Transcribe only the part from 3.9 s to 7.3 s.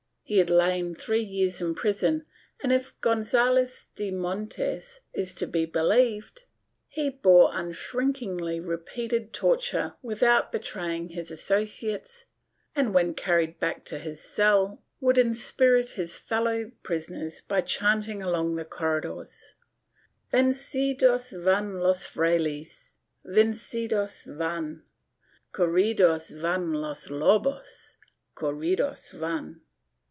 de Montes is to be believed, he